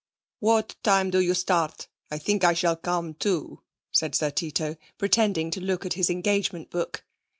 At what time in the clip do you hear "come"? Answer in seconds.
2.75-3.13